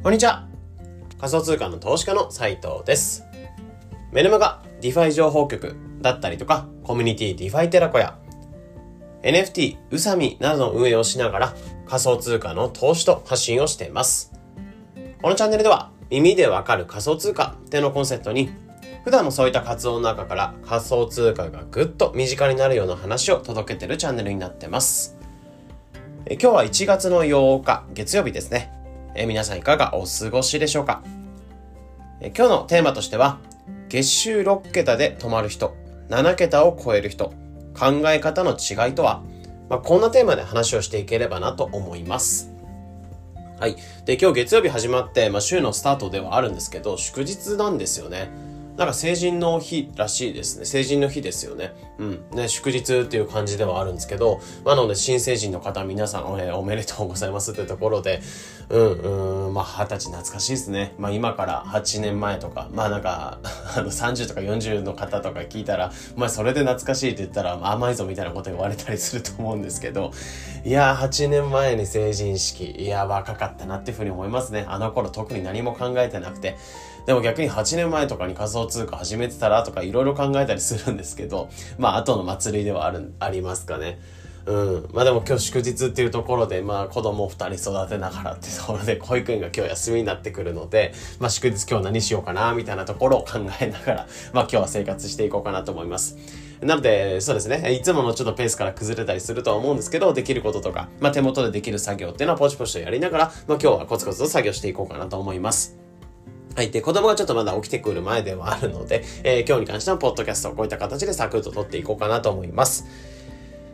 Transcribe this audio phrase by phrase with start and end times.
[0.00, 0.46] こんにちは。
[1.18, 3.24] 仮想通貨の投資家の斉藤です。
[4.12, 8.16] メルマガ DeFi 情報局だったりとか、コミュニティ DeFi テラコや
[9.24, 11.54] NFT うさみなどの運営をしながら
[11.88, 14.32] 仮想通貨の投資と発信をしています。
[15.20, 18.50] このチャンネルでは耳でわかる仮想通貨ってのコンセプトに
[19.02, 25.18] 普段のそういった活動の中から仮想通貨がぐっと身近になるような話を届けてるチャンネルになってます。
[26.24, 28.77] え今日は1月の8日月曜日ですね。
[29.20, 31.02] え皆さんいかがお過ごしでしょうか？
[32.20, 33.40] え今日のテーマとしては
[33.88, 35.76] 月収6桁で止まる人
[36.08, 37.32] 7桁を超える人
[37.76, 39.24] 考え方の違いとは、
[39.68, 42.52] まあ、こんなテーマで話をしていければなと思います。
[43.58, 43.76] はい。
[44.04, 48.30] で、今日月曜日始まって、まあ、週のスタートではあるんですけど、祝日なんですよね。
[48.76, 50.64] なんか成人の日らしいですね。
[50.64, 51.72] 成人の日ですよね。
[51.98, 52.24] うん。
[52.30, 58.20] ね、祝日っていう感じではあるんですけど、まあ、なので新成人の方皆さん、えおめでとうございますというところで、
[58.70, 60.94] うん、うん、まあ、二十歳懐かしいですね。
[60.98, 63.38] まあ、今から8年前とか、まあ、なんか、
[63.76, 70.12] あの、30とか40の方とか聞いたら、お前それで懐かしいって言ったら、ま甘いぞみたいなこと言われたりすると思うんですけど、
[70.64, 74.66] いやー、8年前に成人式、いや、若かったなっていうふうに思いますね。
[74.68, 76.56] あの頃特に何も考えてなくて。
[77.06, 83.98] でも逆に8年前とかに仮想通貨始めてたらとかいろいろ考えたりするんですけど、まあ後の祭りではある、ありますかね。
[84.48, 84.88] うん。
[84.94, 96.16] まあでも今日祝日っていうところで、まあ子供を二人育てながらっていうところで、保育園が今日休みになってくるので、まあ祝日今日何しようかな、みたいなところを考えながら、まあ今日は生活していこうかなと思います。
[96.62, 97.74] なので、そうですね。
[97.74, 105.76] いつものちょっとペースから崩れたりするとは思うんですけど、できることとか、まあ手元でできる作業っていうのはポチポチとやりながら、まあ今日はコツコツと作業していこうかなと思います。
[106.56, 106.70] はい。
[106.70, 112.86] で、子供がちょっとまだ起きてくる前ではあるので、えー今日に関してはポッドキャストをこういった形でサクッと撮っていこうかなと思います。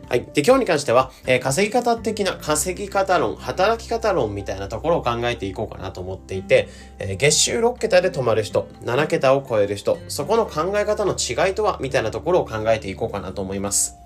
[0.07, 0.25] はい。
[0.33, 13.97] で、今日に関しては、えー稼ぎ方的な、稼ぎ方論、働き方論みたいなところを考えていこうかなと思っていて、えー月収6桁で止まる人、7桁を超える人、そこの考え方の違いとは、みたいなところを考えていこうかなと思います。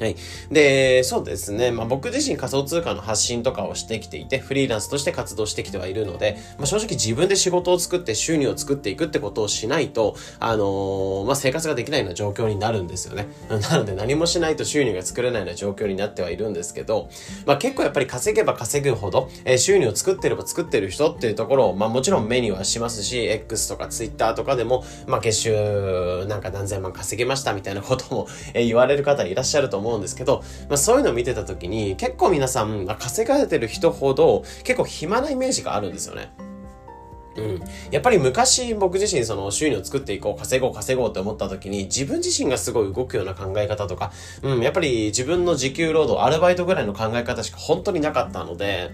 [0.00, 0.16] はい。
[0.50, 1.72] で、そうですね。
[1.72, 13.26] まあ僕自身仮想通貨の発信とかをしてきていて、フリーランスとして活動してきてはいるので、まあ正直自分で仕事を作って収入を作っていくってことをしないと、あのーまあ生活ができないような状況になるんですよね。
[13.48, 17.08] なので何もしないと収入が作れないような状況になってはいるんですけど、
[17.44, 36.30] まあ結構やっぱり稼げば稼ぐほど、えー収入を作ってれば作ってる人っていうところを、まあもちろん目にはしますし、X とか Twitter とかでも、まあ月収なんか何千万稼げましたみたいなことも、え言われる方いらっしゃると思う思うんですけど、まあそういうのを見てた時に結構皆さん、稼がれてる人ほど結構暇なイメージがあるんですよね。
[37.38, 37.62] うん。
[37.90, 44.12] やっぱり昔僕自身その収入を作っていこう、稼ごう、稼ごうって思った時に自分自身がすごい動くような考え方とか、
[44.42, 48.90] うん、やっぱり自分の時給労働、アルバイトぐらいの考え方しか本当になかったので、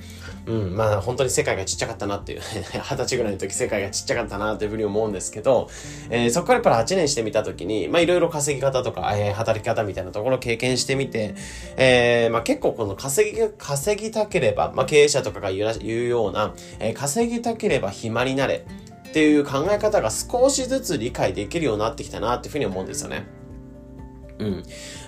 [0.47, 2.41] うん、まあ本当に世界がちっちゃかったなっていう、
[2.73, 5.69] 二十歳ぐらいの時世界がちっちゃかったなっていうふうに思うんですけど、
[6.11, 11.35] えーそこからやっぱり8年してみた時に、まあいろいろ稼ぎ方とか、えー働き方みたいなところを経験してみて、
[11.77, 18.65] えーまあ結構この稼ぎ、稼ぎたければ、まあ経営者とかが言うような、えー稼ぎたければ暇になれ
[19.09, 23.27] っていう考え方が少しずつ理解できるようになってきたなっていうふうに思うんですよね。
[24.39, 24.63] うん。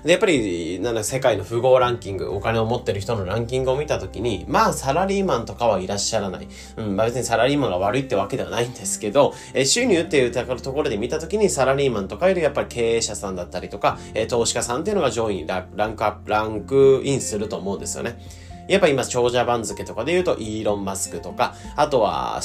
[0.04, 6.46] で、やっぱり、なんだ、世界の富豪ランキング、お金を持ってる人のランキングを見たときに、まあ、サラリーマンとかはいらっしゃらない。
[6.76, 18.20] うん、まあ別にサラリーマンが悪いってわけではないんですけど、え収入っていうところで見たときに、サラリーマンとかよりやっぱり経営者さんだったりとか、え投資家さんっていうのが上位にラランクアップ、ランクインすると思うんですよね。
[18.68, 22.40] やっぱ今、長者番付とかで言うと、イーロン・マスクとか、あとは、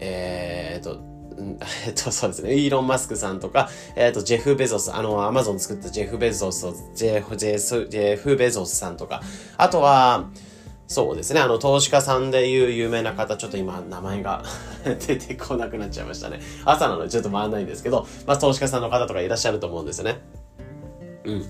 [0.00, 1.00] えー、と、
[1.86, 2.54] えっと、そうですね。
[2.54, 9.22] イーロン・マスクさんとか、えっと、ジェフ・ベゾス、あの、アマゾン作ったジェフ・ベゾス、ジェフ、ジェスジェフ・ベゾスさんとか、
[9.56, 10.28] あとは、
[10.88, 11.40] そうですね。
[11.40, 14.42] あの、投資家さんでいう有名な方、ちょっと今、名前が
[15.06, 16.40] 出てこなくなっちゃいましたね。
[16.64, 20.20] 朝なのでちょっと回らないんですけど、まあ、投資家さんの方とかいらっしゃると思うんですよね。
[21.24, 21.46] うん。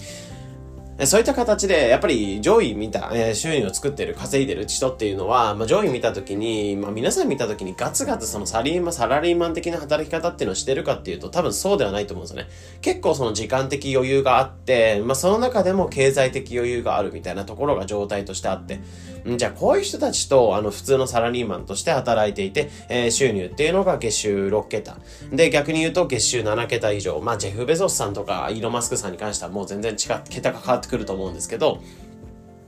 [1.07, 12.51] そういった形で、やっぱり上位見た、えー収入を作ってる、稼いでる人っていうのは、まあ、上位見たときに、まあ、皆さん見たときにガツガツそのサリーマン、サラリーマン的な働き方っていうのをしてるかっていうと、多分そうではないと思うんですよね。
[12.81, 18.81] 結構その時間的余裕があって、まあ、その中でも経済的余裕があるみたいなところが状態としてあって、
[19.29, 24.97] んじゃあこういう人たちと、あの、普通のサラリーマンとして働いていて、えー収入っていうのが月収6桁。
[25.33, 27.21] で、逆に言うと月収7桁以上。
[27.21, 31.83] まあ、ジェフ・ベゾスさんとか、イーロン・マスクさんに関してはもう全然違う、桁が変わってくると思うんですけど、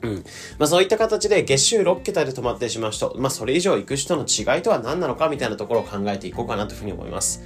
[0.03, 0.25] うん。
[0.59, 7.43] まあそういった形で月収6桁で止まってしまう人、まあそれ以上行く人の違いとは何なのかみたいなところを考えていこうかなというふうに思います。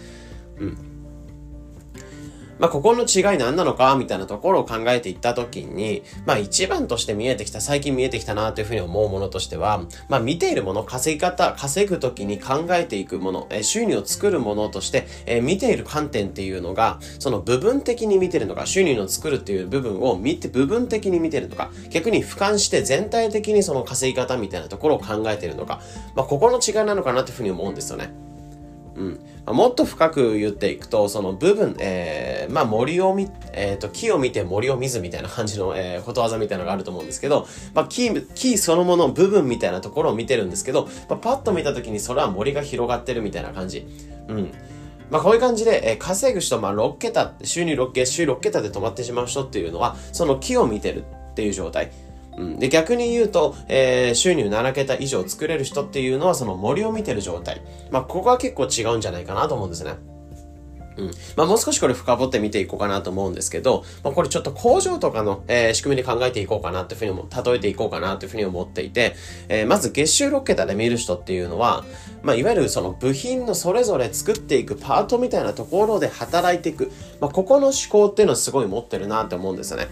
[0.58, 0.93] うん。
[2.64, 25.82] まあ、ここの違い何なのかみたいなところを考えていったときに、まあ、一番として見えてきた、最近見えてきたなというふうに思うものとしては、まあ、見ているもの、稼ぎ方、稼ぐときに考えていくもの、え収入を作るものとして、え見ている観点っていうのが、その部分的に見てるのか、収入を作るっていう部分を見て、部分的に見てるのか、逆に俯瞰して全体的にその稼ぎ方みたいなところを考えてるのか、
[26.14, 28.14] まあ、ここの違いなのかなというふうに思うんですよね。
[28.96, 29.20] うん。
[29.44, 43.86] まあ、もっと深く言っていくと、その部分、えー、まあ森を見、えっ、ー、と、木を見て森を見ずみたいな感じの、えー、ことわざみたいなのがあると思うんですけど、まあ木、木そのもの、部分みたいなところを見てるんですけど、まあ、パッと見た時にそれは森が広がってるみたいな感じ。
[44.28, 44.52] うん。
[45.10, 51.90] まあこういう感じで、えー、稼ぐ人、まあ6桁、収入6桁、週6桁で止まってしまう人っていうのは、その木を見てるっていう状態。
[52.36, 57.62] うん、で、逆に言うと、えー、収入7桁以上作れる人っていうのはその森を見てる状態。
[57.90, 59.94] まあ、ここは結構違うんじゃないかなと思うんですね。
[60.96, 61.10] うん。
[61.36, 69.14] まあ、もう少しこれ深掘って見ていこうかなと思うんですけど、まあ、これちょっと工場とかの、えー、仕組みで考えていこうかなっていうふうにも、例えていこうかなというふうに思っていて、
[69.48, 71.84] えー、まず月収6桁で見る人っていうのは、
[72.22, 76.90] まあ、いわゆるその部品のそれぞれ作っていくパートみたいなところで働いていく。
[77.20, 79.88] まあ、ここの思考っていうのはすごい持ってるなって思うんですよね。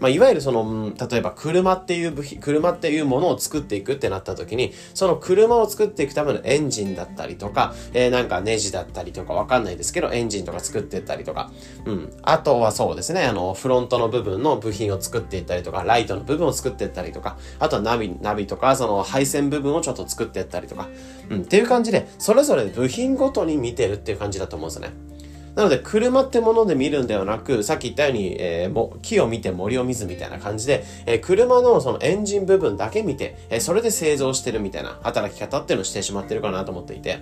[0.00, 11.50] まあ、いわゆるその、例えば車っていう部品、車っていうものを作っていくってなった時に、その車を作っていくためのエンジンだったりとか、えー、なんかネジだったりとかわかんないですけど、エンジンとか作っていったりとか、
[11.84, 12.12] うん。
[12.22, 20.88] あとはそうですね、あの、フロントの部分の部品を作っていったりとか、ライトの部分を作っていったりとか、あとはナビ、ナビとか、その配線部分をちょっと作っていったりとか、
[21.30, 21.42] うん。
[21.42, 25.17] っていう感じで、それぞれ部品ごとに見てるっていう感じだと思うんですよね。
[25.58, 37.18] なので、車ってもので見るんではなく、さっき言ったように、えー、木を見て森を見ずみたいな感じで、えー、車のそのエンジン部分だけ見て、えー、それで製造してるみたいな働き方っていうのをしてしまってるかなと思っていて、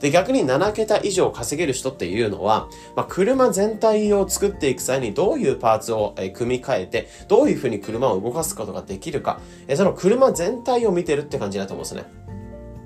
[0.00, 12.23] で、逆に7桁以上稼げる人っていうのは、まあ、車全体を作っていく際にどういうパーツを、え組み替えて、どういうふうに車を動かすことができるか、えその車全体を見てるって感じだと思うんですね。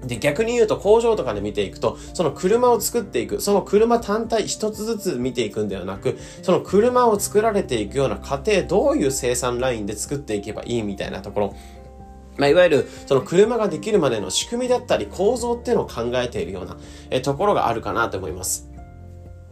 [0.09, 11.55] で、逆に言うと工場とかで見ていくと、その車を作っていく、その車単体一つずつ見ていくんではなく、その車を作られていくような過程、どういう生産ラインで作っていけばいいみたいなところ、
[12.39, 16.79] まあ、いわゆる、その車ができるまでの仕組みだったり構造っていうのを考えているような、
[17.11, 18.68] えところがあるかなと思います。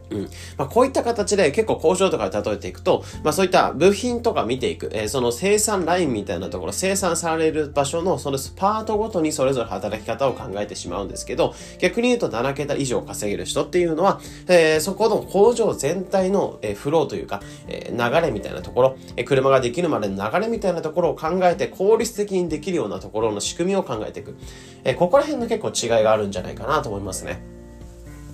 [0.09, 0.21] うん。
[0.57, 24.35] まあ、こういった形で結構工場とかで例えていくと、まあ、そういった部品とか見ていく、えー、その生産ラインみたいなところ、生産される場所のそのパートごとにそれぞれ働き方を考えてしまうんですけど、逆に言うと7桁以上稼げる人っていうのは、えー、そこの工場全体の、えー、フローというか、えー、流れみたいなところ、えー、車ができるまでの流れみたいなところを考えて効率的にできるようなところの仕組みを考えていく。
[24.83, 27.56] えー、ここら辺の結構違いがあるんじゃないかなと思いますね。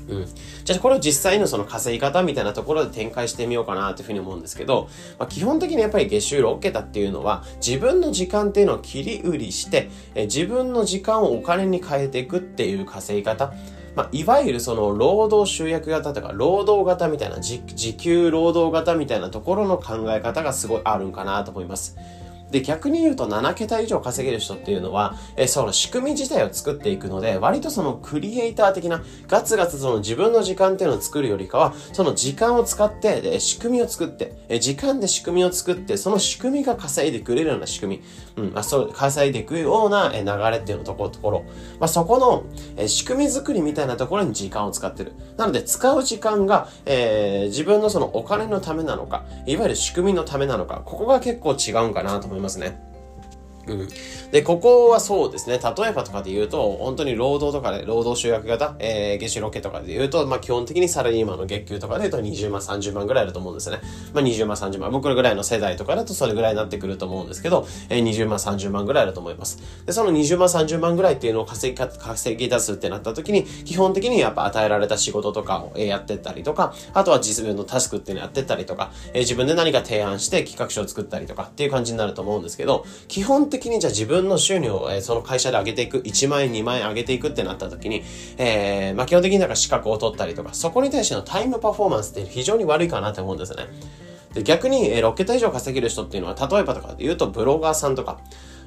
[0.08, 0.26] うん。
[0.64, 4.90] じゃあこれを実際のその稼ぎ方みたいなところで展開してみようかなというふうに思うんですけど、
[5.20, 13.54] まあ、基本的にやっぱり月収6桁っていうのは自分の時間っていうのを切り売りして、え自分の時間をお金に変えていくっていう稼ぎ方。
[13.96, 17.62] まあ、いわゆるその労働集約型とか労働型みたいな時
[17.96, 21.96] 給労働型みたいなところの考え方がすごいあるんかなと思います。
[22.54, 37.98] で、逆に言うと7桁以上稼げる人っていうのは、えその仕組み自体を作っていくので、割とそのクリエイター的なガツガツその自分の時間っていうのを作るよりかは、その時間を使って、で仕組みを作って、え時間で仕組みを作って、その仕組みが稼いでくれるような仕組
[38.38, 40.24] み、うん、まあ、そう、稼いでいくような流
[40.56, 41.44] れっていうのところ、ところ、
[41.80, 42.44] まあ、そこの、
[42.78, 45.14] え仕組み作りみたいなところに時間を使ってる。
[45.38, 52.43] なので、使う時間が、えー、自分のそのお金のためなのか、いわゆる仕組みのためなのか、ここが結構違うんかなと思います。
[52.44, 52.93] ますね。
[53.68, 53.88] うん。
[54.32, 55.58] で、ここはそうですね。
[55.58, 63.80] 例えばとかで言うと、本当に労働とかで、労働集約型、えー、月収ロケとかで言うと、まあ基本的にサラリーマンの月給とかで言うと20万、30万ぐらいだと思うんですね。
[64.14, 64.92] まあ20万、30万。
[64.92, 69.60] 僕らぐらいの世代とかだとそれぐらいになってくると思うんですけど、えー、20万、30万ぐらいだと思います。
[69.86, 88.04] で、その20万、30万ぐらいっていうのを稼ぎ、稼ぎ出すってなった時に、基本的にやっぱ与えられた仕事とかをやってったりとか、あとは自分のタスクっていうのをやってったりとか、えー、自分で何か提案して企画書を作ったりとかっていう感じになると思うんですけど、基本的にじゃあ自分の収入を、えー、その会社で上げていく、1万円、2万円上げていくってなった時に、
[88.38, 93.68] えー、まあ、基本的になんか資格を取ったりとか、そこに対してのタイムパフォーマンスって非常に悪いかなって思うんですね。
[94.34, 98.20] で、逆に、えー、6桁以上稼げる人っていうのは、例えばとかで言うと、ブロガーさんとか、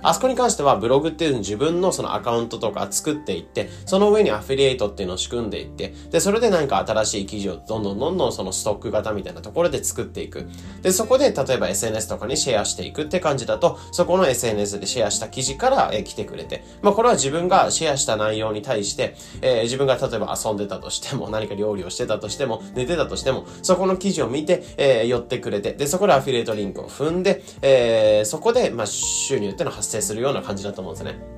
[0.09, 10.47] あそこに関してはブログっていうの自分のそのアカウントとか作っていって、その上にアフィリエイトっていうのを仕組んでいって、で、それで何か新しい記事をどんどんどんどんそのストック型みたいなところで作っていく。
[10.83, 31.36] で、そこで例えば SNS とかにシェアしていくって感じだと、そこの SNS でシェアした記事から、え来てくれて、まあこれは自分がシェアした内容に対して、えー、自分が例えば遊んでたとしても、 何か料理をしてたとしても、寝てたとしても、そこの記事を見て、えー、寄ってくれて、で、そこでアフィリエイトリンクを踏んで、えー、そこで、まあ、収入っていうのは発生するような感じだと思うんですね。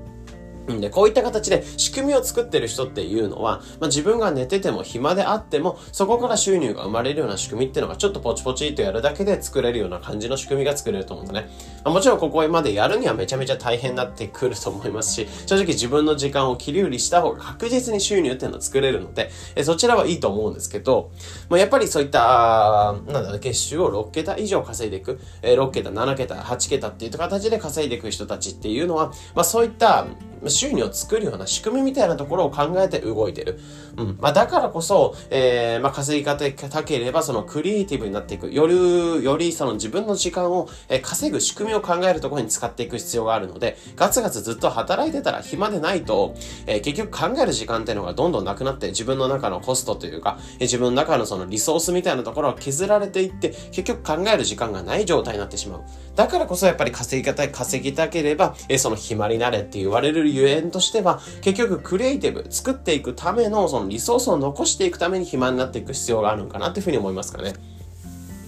[0.75, 11.49] んで、こういった形で仕組みを作ってる人っていうのは、まあ、自分が寝てても暇であっても、そこから収入が生まれるような仕組みっていうのがちょっとポチポチとやるだけで作れるような感じの仕組みが作れると思うんだね。
[11.85, 21.11] まあ、もちろんここまでやるにはめちゃめちゃ大変になってくると思いますし、正直自分の時間を切り売りした方が確実に収入っていうのは作れるので、えそちらはいいと思うんですけど、
[21.49, 30.07] まあ、やっぱりそういった、なんだろう、月収を6桁以上稼いでいく、え6桁、7桁、8桁っていう形で稼いでいく人たちっていうのは、まあ、そういった
[30.59, 33.61] 収入を作るような仕組みみたいなところを考えて動いてる。
[33.97, 34.19] うん。
[34.21, 38.51] まあ、だからこそ、えー、まあ、稼ぎ方たければ、そのクリエイティブになっていく。
[38.51, 46.35] より、よりその自分の時間を、えー、稼ぐ仕組みを考えるところに使っていく必要があるので、ガツガツずっと働いてたら暇でないと、
[46.67, 55.81] えー、結局考える時間っていうのがどんどんなくなって、自分の中のコストというか、えー、自分の中のそのリソースみたいなところが削られていって、結局考える時間がない状態になってしまう。
[56.19, 67.55] だからこそやっぱり稼ぎ方、稼ぎたければ、え、その暇になれって言われるゆえんとしては、結局クリエイティブ、作っていくためのそのリソースを残していくために暇になっていく必要があるのかなっていうふうに思いますかね。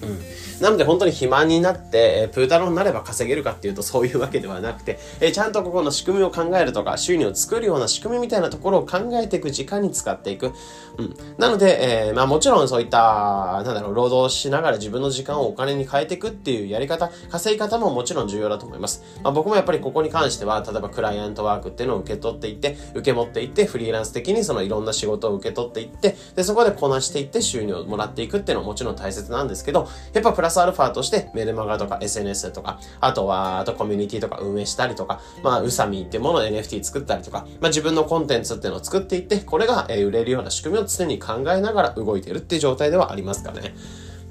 [0.02, 0.18] うん。
[0.60, 10.52] なので本当に肥満になって、えー、プータローになれば稼げるかっていうとそういうわけではなくて、えー、ちゃんとここの仕組みを考えるとか、収入を作るような仕組みみたいなところを考えていく時間に使っていく。
[10.98, 11.16] うん。
[11.38, 19.02] なので、えー、まあもちろんそういった、なんだろう、労働しながら自分の時間をお金に変えていくっていうやり方、稼ぎ方ももちろん重要だと思います。
[19.22, 43.74] まあ僕もやっぱりここに関しては、例えばクライアントワークっていうのを受け取っていって、受け持っていって、フリーランス的にそのいろんな仕事を受け取っていって、で、そこでこなしていって収入をもらっていくっていうのはもちろん大切なんですけど、やっぱプラスアルファとして、メルマガとか SNS とか、あとは、あとコミュニティとか運営したりとか、まあ、うさみってものを NFT 作ったりとか、まあ自分のコンテンツっていうのを作っていって、これが、え売れるような仕組みを常に考えながら動いてるっていう状態ではありますかね。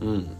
[0.01, 0.37] うん。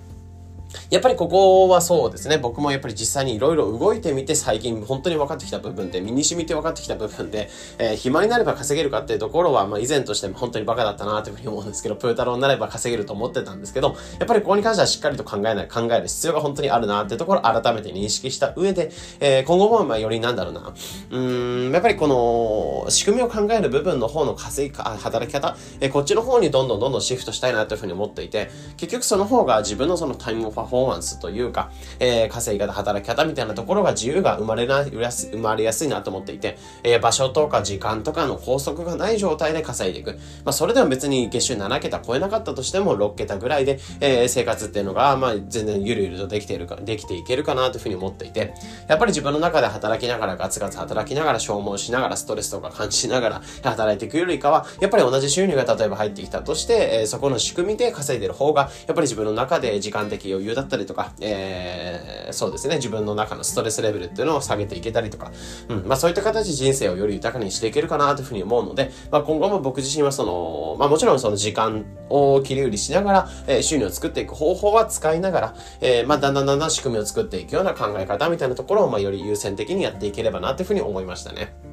[0.90, 2.40] やっぱりここはそうですね。
[2.40, 20.74] 僕もやっぱり実際にいろいろ動いてみて最近本当に分かってきた部分で、身に染みて分かってきた部分で、えー、暇になれば稼げるかっていうところは、まあ以前としても本当にバカだったなというふうに思うんですけど、プータローになれば稼げると思ってたんですけど、やっぱりここに関してはしっかりと考えない、考える必要が本当にあるなっていうところを改めて認識した上で、えー、今後もまあよりなんだろうな、
[21.12, 22.08] うん、やっぱりこ
[22.86, 40.20] の仕組みを考える部分の方の稼ぎか、働き方、えー、こっちの方にどんどんどんどんシフトしたいなというふうに思っていて、結局その方が自分のそのタイムパフォーマンスというか、えー、稼ぎ方、働き方みたいなところが自由が生まれな、生まれやすいなと思っていて、えー、場所とか時間とかの拘束がない状態で稼いでいく。
[40.44, 48.54] まあ、それでも別に月収7桁超えなかったとしても6桁ぐらいで、えー、生活っていうのが、まあ、全然ゆるゆるとできているか、できていけるかなというふうに思っていて、
[48.88, 65.32] やっぱり自分の中で働きながら、ガツガツ働きながら、消耗しながら、ストレスとか感じながら働いていくよりかは、やっぱり同じ収入が例えば入ってきたとして、えー、そこの仕組みで稼いでる方が、やっぱり自分の中で時間的余裕だったったりとか、えー、そうですね、自分の中のストレスレベルっていうのを下げていけたりとか、
[65.68, 81.69] うん、まあそういった形で人生をより豊かにしていけるかなというふうに思うので、まあ今後も僕自身はその、まあもちろんその時間を切り売りしながら、えー、収入を作っていく方法は使いながら、えー、まあだんだんだんだん仕組みを作っていくような考え方みたいなところを、まあより優先的にやっていければなというふうに思いましたね。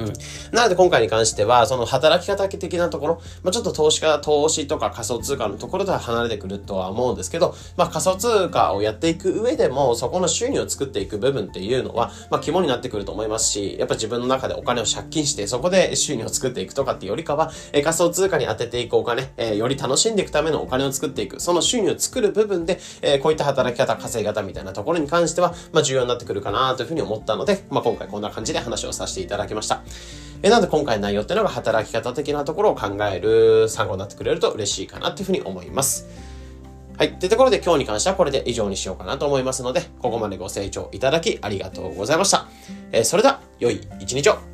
[0.00, 0.12] うん。
[0.54, 29.82] なので今回に関しては、その働き方的なところ、まあ、ちょっと投資家、投資とか仮想通貨のところとは離れてくるとは思うんですけど、まあ、仮想通貨をやっていく上でも、そこの収入を作っていく部分っていうのは、まあ、肝になってくると思いますし、やっぱ自分の中でお金を借金して、そこで収入を作っていくとかっていうよりかは、え仮想通貨に当てていくお金、え、より楽しんでいくためのお金を作っていく、その収入を作る部分で、え、こういった働き方、稼ぎ方みたいなところに関しては、まあ、重要になってくるかなというふうに思ったので、まあ、今回こんな感じで話をさせていただきました。
[30.42, 36.08] えなので今回の内容っていうのが働き方的なところを考える参考になってくれると嬉しいかなっていうふうに思います。
[36.96, 37.18] はい。
[37.18, 42.46] というところで今日に関してはこれで以上にしようかなと思いますので、ここまでご清聴いただきありがとうございました。
[42.92, 44.49] えー、それでは、良い一日を。